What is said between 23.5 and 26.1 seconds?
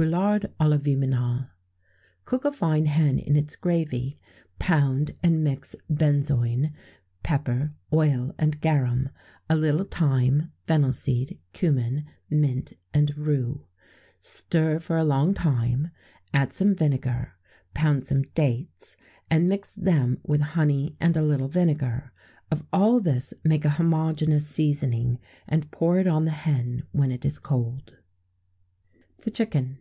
a homogeneous seasoning, and pour it